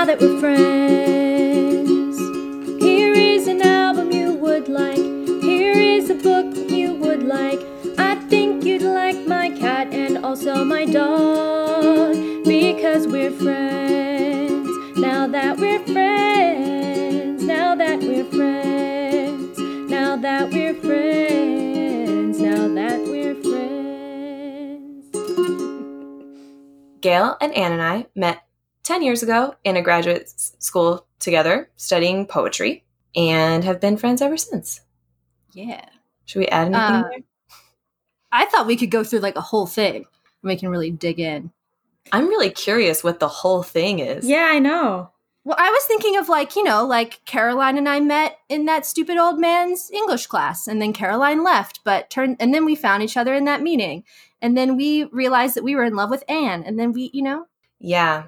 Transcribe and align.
now 0.00 0.06
that 0.06 0.18
we're 0.18 0.40
friends. 0.40 2.18
Here 2.82 3.12
is 3.12 3.46
an 3.46 3.60
album 3.60 4.10
you 4.10 4.32
would 4.32 4.66
like. 4.66 4.96
Here 5.42 5.76
is 5.76 6.08
a 6.08 6.14
book 6.14 6.56
you 6.70 6.94
would 6.94 7.22
like. 7.22 7.60
I 7.98 8.14
think 8.30 8.64
you'd 8.64 8.80
like 8.80 9.26
my 9.26 9.50
cat 9.50 9.92
and 9.92 10.24
also 10.24 10.64
my 10.64 10.86
dog 10.86 12.14
because 12.46 13.06
we're 13.08 13.30
friends. 13.30 14.70
Now 14.96 15.26
that 15.26 15.58
we're 15.58 15.84
friends. 15.84 17.42
Now 17.44 17.74
that 17.74 17.98
we're 18.00 18.24
friends. 18.24 19.58
Now 19.58 20.16
that 20.16 20.50
we're 20.50 20.76
friends. 20.76 22.40
Now 22.40 22.68
that 22.68 23.00
we're 23.00 23.34
friends. 23.34 25.10
Gail 27.02 27.36
and 27.42 27.52
Anne 27.54 27.72
and 27.72 27.82
I 27.82 28.06
met 28.14 28.49
10 28.90 29.02
years 29.02 29.22
ago 29.22 29.54
in 29.62 29.76
a 29.76 29.82
graduate 29.82 30.22
s- 30.22 30.56
school 30.58 31.06
together 31.20 31.70
studying 31.76 32.26
poetry 32.26 32.84
and 33.14 33.62
have 33.62 33.80
been 33.80 33.96
friends 33.96 34.20
ever 34.20 34.36
since. 34.36 34.80
Yeah. 35.52 35.84
Should 36.24 36.40
we 36.40 36.48
add 36.48 36.74
anything 36.74 37.22
Uh. 37.22 37.56
I 38.32 38.46
thought 38.46 38.66
we 38.66 38.76
could 38.76 38.90
go 38.90 39.04
through 39.04 39.20
like 39.20 39.36
a 39.36 39.40
whole 39.40 39.66
thing. 39.66 39.96
and 40.42 40.48
We 40.50 40.56
can 40.56 40.68
really 40.68 40.90
dig 40.90 41.20
in. 41.20 41.52
I'm 42.12 42.26
really 42.28 42.50
curious 42.50 43.04
what 43.04 43.20
the 43.20 43.28
whole 43.28 43.62
thing 43.62 44.00
is. 44.00 44.26
Yeah, 44.26 44.48
I 44.50 44.58
know. 44.58 45.10
Well, 45.44 45.56
I 45.58 45.70
was 45.70 45.84
thinking 45.84 46.16
of 46.16 46.28
like, 46.28 46.56
you 46.56 46.64
know, 46.64 46.84
like 46.84 47.24
Caroline 47.26 47.78
and 47.78 47.88
I 47.88 48.00
met 48.00 48.38
in 48.48 48.64
that 48.66 48.84
stupid 48.86 49.16
old 49.18 49.38
man's 49.38 49.90
English 49.92 50.26
class, 50.26 50.66
and 50.66 50.82
then 50.82 50.92
Caroline 50.92 51.42
left, 51.44 51.80
but 51.84 52.10
turned, 52.10 52.36
and 52.40 52.52
then 52.52 52.64
we 52.64 52.74
found 52.74 53.02
each 53.02 53.16
other 53.16 53.34
in 53.34 53.44
that 53.46 53.62
meeting. 53.62 54.04
And 54.42 54.56
then 54.56 54.76
we 54.76 55.04
realized 55.04 55.54
that 55.56 55.64
we 55.64 55.74
were 55.76 55.84
in 55.84 55.94
love 55.96 56.10
with 56.10 56.24
Anne. 56.28 56.62
And 56.64 56.78
then 56.78 56.92
we, 56.92 57.10
you 57.12 57.22
know, 57.22 57.46
Yeah. 57.78 58.24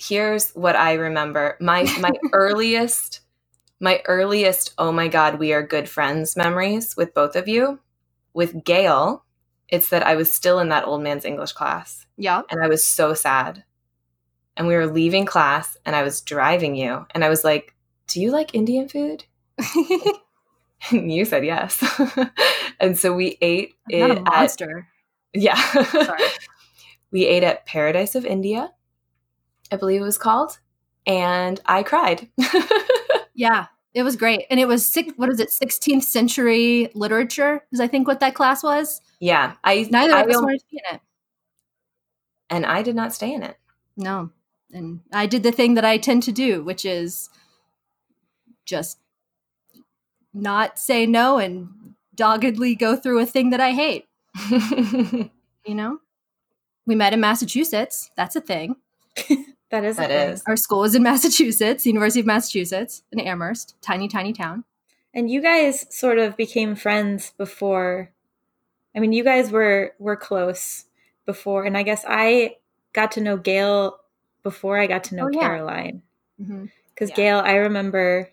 Here's 0.00 0.50
what 0.52 0.76
I 0.76 0.94
remember. 0.94 1.56
My 1.60 1.84
my 2.00 2.12
earliest 2.32 3.20
my 3.80 4.02
earliest 4.06 4.74
oh 4.78 4.92
my 4.92 5.08
god, 5.08 5.38
we 5.38 5.52
are 5.52 5.62
good 5.62 5.88
friends 5.88 6.36
memories 6.36 6.96
with 6.96 7.14
both 7.14 7.36
of 7.36 7.48
you. 7.48 7.80
With 8.32 8.64
Gail, 8.64 9.24
it's 9.68 9.90
that 9.90 10.06
I 10.06 10.16
was 10.16 10.32
still 10.32 10.58
in 10.60 10.68
that 10.68 10.86
old 10.86 11.02
man's 11.02 11.24
English 11.24 11.52
class 11.52 12.06
yeah. 12.16 12.42
and 12.50 12.62
I 12.62 12.68
was 12.68 12.84
so 12.84 13.14
sad. 13.14 13.64
And 14.56 14.66
we 14.66 14.74
were 14.74 14.86
leaving 14.86 15.24
class 15.24 15.76
and 15.84 15.96
I 15.96 16.02
was 16.02 16.20
driving 16.20 16.76
you 16.76 17.06
and 17.10 17.24
I 17.24 17.28
was 17.28 17.44
like, 17.44 17.74
"Do 18.06 18.20
you 18.20 18.30
like 18.30 18.54
Indian 18.54 18.88
food?" 18.88 19.24
And 20.90 21.12
you 21.12 21.24
said 21.24 21.44
yes. 21.44 21.82
and 22.80 22.98
so 22.98 23.12
we 23.12 23.36
ate 23.40 23.74
it 23.88 24.00
Not 24.00 24.10
a 24.10 24.14
at 24.14 24.24
monster. 24.24 24.88
yeah. 25.34 25.60
Sorry. 25.84 26.22
we 27.10 27.26
ate 27.26 27.44
at 27.44 27.66
Paradise 27.66 28.14
of 28.14 28.24
India, 28.24 28.70
I 29.72 29.76
believe 29.76 30.00
it 30.00 30.04
was 30.04 30.18
called, 30.18 30.58
and 31.06 31.60
I 31.66 31.82
cried. 31.82 32.28
Yeah. 33.34 33.66
It 33.94 34.02
was 34.02 34.16
great. 34.16 34.44
And 34.50 34.60
it 34.60 34.68
was 34.68 34.84
six, 34.86 35.12
what 35.16 35.30
is 35.30 35.40
it, 35.40 35.48
16th 35.48 36.02
century 36.02 36.90
literature, 36.94 37.64
is 37.72 37.80
I 37.80 37.86
think 37.88 38.06
what 38.06 38.20
that 38.20 38.34
class 38.34 38.62
was. 38.62 39.00
yeah, 39.18 39.54
I 39.64 39.88
Neither 39.90 40.14
I 40.14 40.20
of 40.20 40.28
us 40.28 40.42
wanted 40.42 40.58
to 40.60 40.64
be 40.70 40.80
in 40.90 40.94
it. 40.96 41.00
and 42.50 42.66
I 42.66 42.82
did 42.82 42.94
not 42.94 43.14
stay 43.14 43.32
in 43.32 43.42
it. 43.42 43.56
No. 43.96 44.30
And 44.72 45.00
I 45.10 45.24
did 45.26 45.42
the 45.42 45.50
thing 45.52 45.74
that 45.74 45.84
I 45.86 45.96
tend 45.96 46.22
to 46.24 46.32
do, 46.32 46.62
which 46.62 46.84
is 46.84 47.30
just 48.66 48.98
not 50.34 50.78
say 50.78 51.06
no 51.06 51.38
and 51.38 51.94
doggedly 52.14 52.74
go 52.76 52.94
through 52.94 53.20
a 53.20 53.26
thing 53.26 53.50
that 53.50 53.60
I 53.60 53.72
hate. 53.72 54.06
You 55.66 55.74
know? 55.74 55.98
We 56.86 56.94
met 56.94 57.12
in 57.12 57.20
Massachusetts. 57.20 58.10
That's 58.16 58.36
a 58.36 58.40
thing. 58.40 58.76
That 59.70 59.84
is. 59.84 59.96
a 59.98 60.00
That 60.02 60.08
thing. 60.08 60.30
is. 60.30 60.42
Our 60.46 60.56
school 60.56 60.84
is 60.84 60.94
in 60.94 61.02
Massachusetts, 61.10 61.86
University 61.86 62.20
of 62.20 62.26
Massachusetts, 62.26 63.02
in 63.12 63.20
Amherst, 63.20 63.74
tiny, 63.80 64.08
tiny 64.08 64.32
town. 64.32 64.64
And 65.14 65.30
you 65.30 65.40
guys 65.40 65.86
sort 65.94 66.18
of 66.18 66.36
became 66.36 66.74
friends 66.76 67.32
before. 67.36 68.10
I 68.94 69.00
mean, 69.00 69.12
you 69.12 69.24
guys 69.24 69.50
were 69.50 69.94
were 69.98 70.16
close 70.16 70.84
before, 71.26 71.64
and 71.64 71.76
I 71.76 71.82
guess 71.82 72.04
I 72.06 72.56
got 72.92 73.12
to 73.12 73.20
know 73.20 73.36
Gail 73.36 73.98
before 74.42 74.78
I 74.80 74.86
got 74.86 75.04
to 75.04 75.14
know 75.16 75.26
Oh, 75.26 75.30
yeah. 75.32 75.40
Caroline. 75.40 76.02
Mm-hmm. 76.40 76.66
Because 76.94 77.10
Yeah. 77.10 77.16
Gail, 77.16 77.38
I 77.44 77.54
remember 77.56 78.30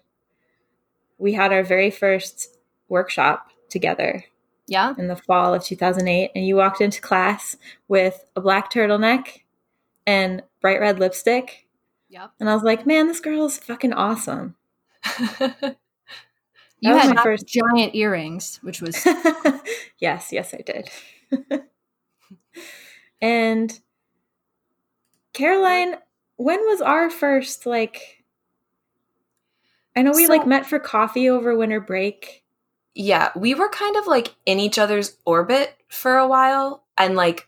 we 1.17 1.33
had 1.33 1.51
our 1.51 1.63
very 1.63 1.89
first 1.91 2.57
workshop 2.89 3.49
together 3.69 4.23
Yeah. 4.67 4.93
in 4.97 5.07
the 5.07 5.15
fall 5.15 5.53
of 5.53 5.63
2008, 5.63 6.31
and 6.35 6.45
you 6.45 6.55
walked 6.55 6.79
into 6.81 7.01
class 7.01 7.57
with 7.87 8.25
a 8.35 8.41
black 8.41 8.71
turtleneck 8.71 9.41
and 10.07 10.41
bright 10.61 10.79
red 10.79 10.97
lipstick, 10.99 11.67
Yep. 12.09 12.31
and 12.39 12.49
I 12.49 12.55
was 12.55 12.63
like, 12.63 12.87
"Man, 12.87 13.05
this 13.07 13.19
girl 13.19 13.45
is 13.45 13.59
fucking 13.59 13.93
awesome." 13.93 14.55
You 16.79 16.93
had 16.95 17.15
my 17.15 17.23
first- 17.23 17.47
giant 17.47 17.95
earrings, 17.95 18.59
which 18.61 18.81
was 18.81 19.03
yes, 19.99 20.31
yes, 20.31 20.53
I 20.53 20.61
did. 20.63 20.89
and 23.21 23.79
Caroline, 25.33 25.95
when 26.35 26.59
was 26.67 26.81
our 26.81 27.09
first 27.09 27.65
like? 27.65 28.23
I 29.95 30.03
know 30.03 30.11
we 30.13 30.25
So- 30.27 30.31
like 30.33 30.45
met 30.45 30.67
for 30.67 30.77
coffee 30.79 31.29
over 31.29 31.55
winter 31.57 31.81
break. 31.81 32.43
yeah, 32.93 33.31
we 33.35 33.55
were 33.55 33.69
kind 33.69 33.95
of 33.95 34.05
like 34.07 34.35
in 34.45 34.59
each 34.59 34.77
other's 34.77 35.17
orbit 35.25 35.75
for 35.87 36.17
a 36.17 36.27
while 36.27 36.83
and 36.97 37.15
like 37.15 37.46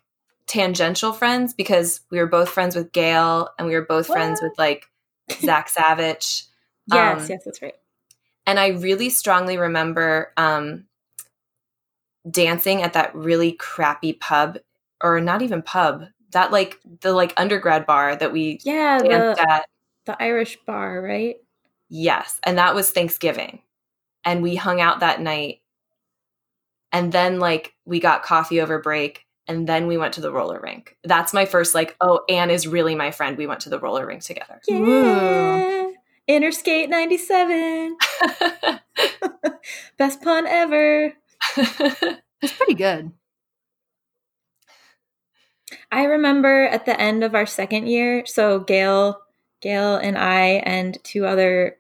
tangential 0.50 1.14
friends 1.14 1.54
because 1.54 2.02
we 2.10 2.18
were 2.18 2.26
both 2.28 2.50
friends 2.50 2.76
with 2.76 2.92
Gail 2.92 3.50
and 3.58 3.68
we 3.68 3.76
were 3.76 3.86
both 3.86 4.08
friends 4.08 4.42
with 4.42 4.58
like 4.58 4.88
Zach 5.42 5.70
Savage. 5.70 6.46
Yes, 6.88 7.22
Um, 7.22 7.30
yes, 7.30 7.44
that's 7.46 7.62
right. 7.62 7.76
And 8.48 8.60
I 8.60 8.70
really 8.70 9.10
strongly 9.10 9.58
remember 9.58 10.34
um, 10.36 10.86
dancing 12.30 12.82
at 12.82 12.94
that 12.94 13.14
really 13.16 13.52
crappy 13.54 14.14
pub, 14.14 14.58
or 15.02 15.22
not 15.22 15.44
even 15.44 15.62
pub, 15.62 16.06
that 16.32 16.52
like 16.52 16.80
the 17.02 17.14
like 17.14 17.34
undergrad 17.38 17.86
bar 17.86 18.16
that 18.16 18.34
we 18.34 18.60
Yeah, 18.64 19.00
danced 19.04 19.40
the 19.40 19.48
at. 19.50 19.66
the 20.06 20.22
Irish 20.22 20.58
bar, 20.66 21.00
right? 21.02 21.36
Yes. 21.90 22.40
And 22.44 22.58
that 22.58 22.74
was 22.76 22.92
Thanksgiving. 22.92 23.62
And 24.26 24.42
we 24.42 24.56
hung 24.56 24.82
out 24.82 25.00
that 25.02 25.22
night. 25.22 25.62
And 26.92 27.12
then 27.12 27.40
like 27.40 27.74
we 27.86 28.00
got 28.00 28.24
coffee 28.24 28.62
over 28.62 28.80
break. 28.80 29.26
And 29.50 29.68
then 29.68 29.88
we 29.88 29.98
went 29.98 30.14
to 30.14 30.22
the 30.22 30.32
roller 30.32 30.60
rink. 30.62 30.96
That's 31.04 31.34
my 31.34 31.46
first 31.46 31.74
like, 31.74 31.98
oh, 32.00 32.22
Anne 32.30 32.52
is 32.52 32.68
really 32.68 32.94
my 32.94 33.10
friend. 33.10 33.36
We 33.36 33.48
went 33.48 33.62
to 33.62 33.70
the 33.70 33.80
roller 33.80 34.06
rink 34.06 34.22
together. 34.22 34.62
Yeah. 34.68 35.90
Interskate 36.30 36.88
97. 36.88 37.98
Best 39.98 40.22
pun 40.22 40.46
ever. 40.46 41.14
it's 41.58 42.54
pretty 42.58 42.76
good. 42.76 43.12
I 45.92 46.04
remember 46.04 46.66
at 46.66 46.86
the 46.86 47.00
end 47.02 47.24
of 47.24 47.34
our 47.34 47.48
second 47.48 47.88
year, 47.88 48.28
so 48.28 48.60
Gail, 48.60 49.20
Gail 49.62 49.96
and 49.96 50.16
I 50.16 50.62
and 50.64 51.04
two 51.04 51.26
other 51.26 51.78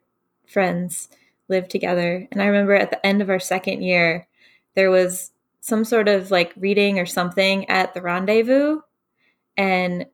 friends 0.47 1.07
lived 1.47 1.69
together. 1.69 2.28
And 2.31 2.41
I 2.41 2.47
remember 2.47 2.74
at 2.74 2.90
the 2.90 3.06
end 3.06 3.22
of 3.22 3.30
our 3.30 3.40
second 3.40 3.84
year, 3.84 4.28
there 4.74 4.90
was 4.90 5.30
some 5.62 5.84
sort 5.84 6.08
of 6.08 6.31
like 6.31 6.53
reading 6.58 7.00
or 7.00 7.06
something 7.06 7.70
at 7.70 7.94
the 7.94 8.02
rendezvous. 8.02 8.80
And 9.58 10.06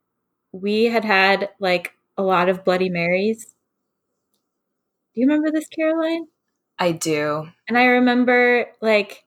we 0.52 0.86
had 0.86 1.06
had 1.06 1.50
like 1.60 1.94
a 2.18 2.24
lot 2.24 2.50
of 2.50 2.64
Bloody 2.64 2.90
Marys. 2.90 3.46
Do 5.14 5.22
you 5.22 5.28
remember 5.28 5.52
this, 5.52 5.68
Caroline? 5.68 6.28
I 6.78 6.92
do. 6.92 7.48
And 7.68 7.78
I 7.78 7.86
remember 7.86 8.68
like 8.82 9.24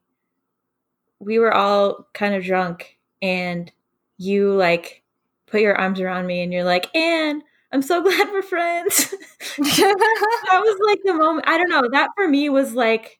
we 1.18 1.38
were 1.38 1.54
all 1.54 2.06
kind 2.14 2.34
of 2.34 2.44
drunk 2.44 2.98
and 3.20 3.70
you 4.18 4.52
like 4.52 5.02
put 5.46 5.60
your 5.60 5.76
arms 5.76 6.00
around 6.00 6.26
me 6.26 6.42
and 6.42 6.52
you're 6.52 6.64
like, 6.64 6.94
Anne, 6.94 7.42
I'm 7.72 7.82
so 7.82 8.02
glad 8.02 8.28
we're 8.32 8.42
friends. 8.42 9.14
that 9.58 10.62
was 10.62 10.78
like 10.86 11.00
the 11.04 11.14
moment. 11.14 11.48
I 11.48 11.58
don't 11.58 11.70
know. 11.70 11.88
That 11.90 12.10
for 12.16 12.28
me 12.28 12.48
was 12.48 12.74
like 12.74 13.18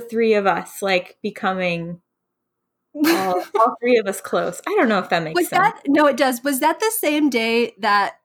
the 0.00 0.06
three 0.06 0.34
of 0.34 0.46
us 0.46 0.82
like 0.82 1.16
becoming 1.22 2.00
all, 2.94 3.44
all 3.58 3.76
three 3.80 3.96
of 3.98 4.06
us 4.06 4.20
close. 4.20 4.60
I 4.66 4.74
don't 4.76 4.88
know 4.88 4.98
if 4.98 5.08
that 5.10 5.22
makes 5.22 5.38
was 5.40 5.48
sense. 5.48 5.62
that 5.74 5.82
no 5.86 6.06
it 6.06 6.16
does 6.16 6.42
was 6.44 6.60
that 6.60 6.80
the 6.80 6.90
same 6.98 7.30
day 7.30 7.74
that 7.78 8.16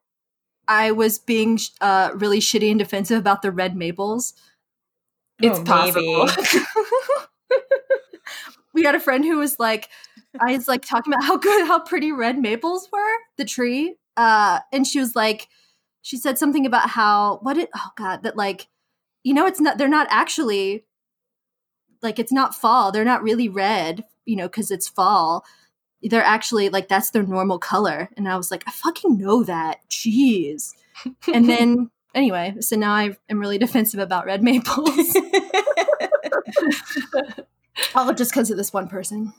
i 0.68 0.92
was 0.92 1.20
being 1.20 1.60
uh 1.82 2.12
really 2.16 2.40
shitty 2.40 2.70
and 2.70 2.80
defensive 2.80 3.18
about 3.20 3.42
the 3.42 3.52
red 3.52 3.76
maples 3.76 4.34
It's 5.42 5.60
Oh, 5.60 5.64
possible. 5.64 6.28
we 8.74 8.84
had 8.84 8.96
a 8.96 9.00
friend 9.00 9.24
who 9.26 9.38
was 9.40 9.58
like 9.60 9.90
i 10.40 10.54
was 10.56 10.68
like 10.68 10.86
talking 10.86 11.14
about 11.14 11.26
how 11.26 11.38
good 11.38 11.68
how 11.68 11.80
pretty 11.80 12.12
red 12.12 12.38
maples 12.40 12.88
were 12.92 13.14
the 13.38 13.46
tree 13.46 13.96
uh 14.18 14.60
and 14.72 14.86
she 14.88 15.00
was 15.00 15.16
like 15.16 15.48
she 16.02 16.18
said 16.18 16.38
something 16.38 16.66
about 16.66 16.90
how 16.90 17.40
what 17.42 17.58
it 17.58 17.70
oh 17.76 17.90
god 17.98 18.24
that 18.24 18.38
like 18.38 18.68
you 19.24 19.34
know 19.34 19.46
it's 19.48 19.60
not 19.60 19.78
they're 19.78 19.88
not 19.90 20.08
actually 20.10 20.86
like 22.02 22.20
it's 22.20 22.32
not 22.32 22.56
fall 22.56 22.92
they're 22.92 23.06
not 23.06 23.24
really 23.24 23.48
red 23.50 24.04
you 24.26 24.36
know 24.36 24.48
because 24.48 24.72
it's 24.72 24.88
fall 24.88 25.44
they're 26.04 26.24
actually 26.24 26.70
like 26.70 26.88
that's 26.88 27.12
their 27.12 27.24
normal 27.24 27.60
color 27.60 28.10
and 28.18 28.28
i 28.28 28.36
was 28.36 28.52
like 28.52 28.64
i 28.68 28.72
fucking 28.72 29.18
know 29.18 29.44
that 29.44 29.78
jeez 29.90 30.72
and 31.34 31.48
then 31.50 31.90
anyway, 32.16 32.54
so 32.60 32.76
now 32.76 32.92
I 32.94 33.16
am 33.30 33.40
really 33.40 33.58
defensive 33.66 34.00
about 34.00 34.26
red 34.26 34.44
maples. 34.44 35.16
All 37.96 38.14
just 38.14 38.32
because 38.32 38.52
of 38.52 38.58
this 38.58 38.74
one 38.74 38.88
person. 38.90 39.32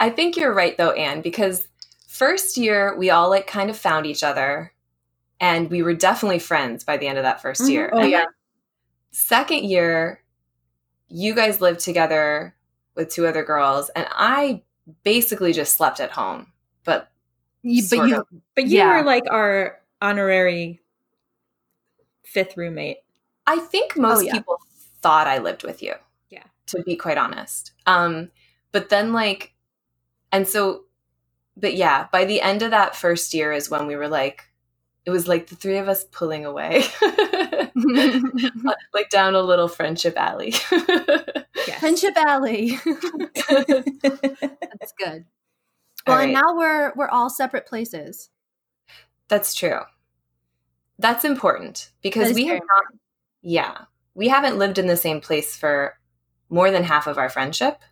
I 0.00 0.10
think 0.10 0.36
you're 0.36 0.52
right 0.52 0.76
though, 0.76 0.90
Anne, 0.90 1.22
because 1.22 1.68
first 2.08 2.56
year 2.56 2.96
we 2.98 3.10
all 3.10 3.30
like 3.30 3.46
kind 3.46 3.70
of 3.70 3.76
found 3.76 4.04
each 4.06 4.24
other 4.24 4.72
and 5.40 5.70
we 5.70 5.82
were 5.82 5.94
definitely 5.94 6.40
friends 6.40 6.82
by 6.82 6.96
the 6.96 7.06
end 7.06 7.18
of 7.18 7.24
that 7.24 7.40
1st 7.40 7.62
Mhm. 7.62 7.70
year. 7.70 7.90
Oh, 7.92 8.02
yeah. 8.02 8.24
Second 9.12 9.64
year, 9.64 10.23
you 11.16 11.32
guys 11.32 11.60
lived 11.60 11.78
together 11.78 12.56
with 12.96 13.08
two 13.08 13.24
other 13.26 13.44
girls, 13.44 13.88
and 13.90 14.06
I 14.10 14.62
basically 15.04 15.52
just 15.52 15.76
slept 15.76 16.00
at 16.00 16.10
home. 16.10 16.52
But 16.84 17.10
You, 17.62 17.82
but 17.88 18.08
you, 18.08 18.16
of. 18.16 18.26
But 18.56 18.66
you 18.66 18.78
Yeah. 18.78 18.98
were 18.98 19.04
like 19.04 19.22
our 19.30 19.80
honorary 20.02 20.82
fifth 22.24 22.56
roommate. 22.56 22.98
I 23.46 23.58
think 23.58 23.96
most 23.96 24.18
Oh, 24.18 24.22
yeah. 24.22 24.32
people 24.32 24.58
thought 25.02 25.26
I 25.26 25.38
lived 25.38 25.62
with 25.62 25.82
you. 25.82 25.94
Yeah. 26.30 26.42
To 26.66 26.82
be 26.82 26.96
quite 26.96 27.18
honest. 27.18 27.72
Um, 27.86 28.30
but 28.72 28.88
then 28.88 29.12
like 29.12 29.54
and 30.32 30.48
so 30.48 30.84
but 31.56 31.74
yeah, 31.74 32.08
by 32.10 32.24
the 32.24 32.40
end 32.40 32.62
of 32.62 32.72
that 32.72 32.96
first 32.96 33.32
year 33.32 33.52
is 33.52 33.70
when 33.70 33.86
we 33.86 33.94
were 33.94 34.08
like 34.08 34.42
it 35.06 35.10
was 35.10 35.28
like 35.28 35.48
the 35.48 35.56
three 35.56 35.78
of 35.78 35.88
us 35.88 36.04
pulling 36.04 36.44
away. 36.44 36.84
like 38.94 39.10
down 39.10 39.34
a 39.34 39.42
little 39.42 39.68
friendship 39.68 40.14
alley. 40.16 40.54
Yes. 41.66 41.80
Friendship 41.80 42.14
Alley. 42.16 42.78
That's 43.48 44.92
good. 44.98 45.24
Well, 46.06 46.16
All 46.16 46.22
and 46.22 46.32
now 46.32 46.56
we're 46.56 46.92
we're 46.94 47.08
all 47.08 47.30
separate 47.30 47.66
places. 47.66 48.30
That's 49.28 49.54
true. 49.54 49.80
That's 50.98 51.24
important 51.24 51.90
because 52.02 52.24
That 52.24 52.30
is 52.30 52.36
we 52.36 52.46
have 52.46 52.58
not 52.58 53.00
yeah. 53.42 53.78
We 54.14 54.28
haven't 54.28 54.58
lived 54.58 54.78
in 54.78 54.86
the 54.86 54.96
same 54.96 55.20
place 55.20 55.56
for 55.56 55.98
more 56.50 56.70
than 56.70 56.84
half 56.84 57.06
of 57.06 57.18
our 57.18 57.28
friendship 57.28 57.82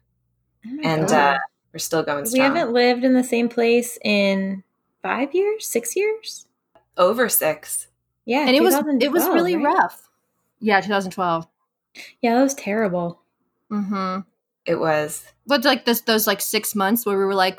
Oh 0.65 0.79
and 0.85 1.11
uh 1.11 1.39
we're 1.73 1.79
still 1.79 2.03
going 2.03 2.27
we 2.33 2.39
haven't 2.39 2.73
lived 2.73 3.03
in 3.03 3.15
the 3.15 3.25
same 3.25 3.49
place 3.49 3.99
in 4.05 4.63
five 5.03 5.35
years, 5.35 5.67
six 5.67 5.97
years. 5.97 6.47
Over 6.97 7.29
6. 7.29 7.87
Yeah, 8.25 8.47
and 8.47 8.55
it 8.55 8.63
was 8.63 8.75
it 9.01 9.11
was 9.11 9.25
really 9.27 9.57
right? 9.57 9.75
rough. 9.75 10.09
Yeah, 10.61 10.81
2012. 10.81 11.47
Yeah, 12.21 12.35
that 12.37 12.43
was 12.43 12.55
terrible. 12.55 13.21
Mm-hmm. 13.71 14.21
It 14.65 14.79
was 14.79 15.27
But 15.47 15.65
like 15.65 15.85
this, 15.85 16.03
those 16.03 16.27
like 16.27 16.41
six 16.41 16.75
months 16.75 17.05
where 17.05 17.19
we 17.19 17.25
were 17.25 17.35
like, 17.35 17.59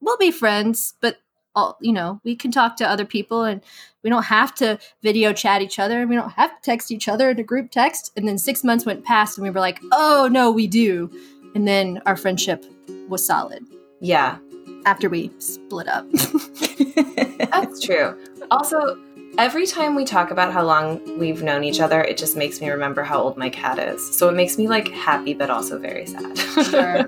we'll 0.00 0.16
be 0.16 0.30
friends, 0.30 0.94
but 1.00 1.16
all 1.56 1.76
you 1.80 1.92
know, 1.92 2.20
we 2.22 2.36
can 2.36 2.52
talk 2.52 2.76
to 2.76 2.88
other 2.88 3.04
people, 3.04 3.42
and 3.42 3.62
we 4.04 4.10
don't 4.10 4.24
have 4.24 4.54
to 4.56 4.78
video 5.02 5.32
chat 5.32 5.62
each 5.62 5.78
other, 5.78 6.00
and 6.00 6.08
we 6.08 6.16
don't 6.16 6.30
have 6.30 6.50
to 6.50 6.62
text 6.62 6.92
each 6.92 7.08
other 7.08 7.30
in 7.30 7.40
a 7.40 7.42
group 7.42 7.70
text. 7.70 8.12
And 8.16 8.28
then 8.28 8.38
six 8.38 8.62
months 8.62 8.86
went 8.86 9.04
past, 9.04 9.38
and 9.38 9.42
we 9.42 9.50
were 9.50 9.60
like, 9.60 9.80
oh 9.90 10.28
no, 10.30 10.52
we 10.52 10.66
do. 10.66 11.10
And 11.54 11.66
then 11.66 12.00
our 12.06 12.16
friendship 12.16 12.64
was 13.08 13.26
solid 13.26 13.64
yeah. 14.00 14.38
After 14.86 15.10
we 15.10 15.30
split 15.38 15.88
up. 15.88 16.10
That's 17.50 17.80
true. 17.80 18.16
Also, 18.50 18.98
every 19.36 19.66
time 19.66 19.94
we 19.94 20.04
talk 20.04 20.30
about 20.30 20.52
how 20.52 20.62
long 20.62 21.18
we've 21.18 21.42
known 21.42 21.64
each 21.64 21.80
other, 21.80 22.00
it 22.02 22.16
just 22.16 22.36
makes 22.36 22.60
me 22.60 22.70
remember 22.70 23.02
how 23.02 23.20
old 23.20 23.36
my 23.36 23.50
cat 23.50 23.78
is. 23.78 24.16
So 24.16 24.28
it 24.28 24.32
makes 24.32 24.56
me 24.56 24.68
like 24.68 24.88
happy, 24.88 25.34
but 25.34 25.50
also 25.50 25.78
very 25.78 26.06
sad. 26.06 26.38
Sure. 26.38 26.98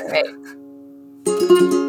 All 0.00 0.10
right. 0.10 1.83